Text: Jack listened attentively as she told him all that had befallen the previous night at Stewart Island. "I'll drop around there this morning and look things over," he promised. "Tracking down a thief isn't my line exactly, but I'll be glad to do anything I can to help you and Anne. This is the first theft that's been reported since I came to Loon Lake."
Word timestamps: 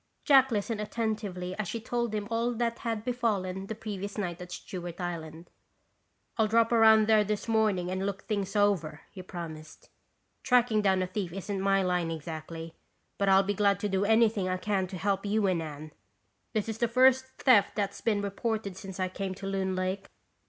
Jack 0.25 0.49
listened 0.49 0.81
attentively 0.81 1.53
as 1.59 1.67
she 1.67 1.79
told 1.79 2.15
him 2.15 2.27
all 2.31 2.55
that 2.55 2.79
had 2.79 3.05
befallen 3.05 3.67
the 3.67 3.75
previous 3.75 4.17
night 4.17 4.41
at 4.41 4.51
Stewart 4.51 4.99
Island. 4.99 5.51
"I'll 6.39 6.47
drop 6.47 6.71
around 6.71 7.05
there 7.05 7.23
this 7.23 7.47
morning 7.47 7.91
and 7.91 8.03
look 8.03 8.23
things 8.23 8.55
over," 8.55 9.01
he 9.11 9.21
promised. 9.21 9.91
"Tracking 10.41 10.81
down 10.81 11.03
a 11.03 11.05
thief 11.07 11.31
isn't 11.31 11.61
my 11.61 11.83
line 11.83 12.09
exactly, 12.09 12.73
but 13.19 13.29
I'll 13.29 13.43
be 13.43 13.53
glad 13.53 13.79
to 13.81 13.89
do 13.89 14.03
anything 14.03 14.49
I 14.49 14.57
can 14.57 14.87
to 14.87 14.97
help 14.97 15.23
you 15.23 15.45
and 15.45 15.61
Anne. 15.61 15.91
This 16.53 16.67
is 16.67 16.79
the 16.79 16.87
first 16.87 17.25
theft 17.37 17.75
that's 17.75 18.01
been 18.01 18.23
reported 18.23 18.75
since 18.75 18.99
I 18.99 19.07
came 19.07 19.35
to 19.35 19.45
Loon 19.45 19.75
Lake." 19.75 20.07